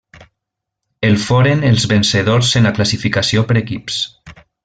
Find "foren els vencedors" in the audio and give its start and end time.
1.25-2.51